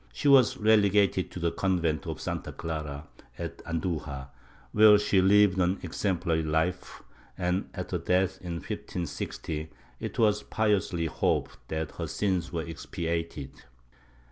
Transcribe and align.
She 0.11 0.27
was 0.27 0.57
relegated 0.57 1.29
to 1.29 1.39
the 1.39 1.51
convent 1.51 2.07
of 2.07 2.19
Santa 2.19 2.51
Clara, 2.51 3.05
at 3.37 3.59
Andujar, 3.67 4.29
where 4.71 4.97
she 4.97 5.21
lived 5.21 5.59
an 5.59 5.77
exemplary 5.83 6.41
life 6.41 7.03
and, 7.37 7.69
at 7.75 7.91
her 7.91 7.99
death, 7.99 8.39
in 8.41 8.53
1560, 8.53 9.69
it 9.99 10.17
was 10.17 10.41
piously 10.41 11.05
hoped 11.05 11.59
that 11.67 11.91
her 11.97 12.07
sins 12.07 12.51
were 12.51 12.63
expiated. 12.63 13.51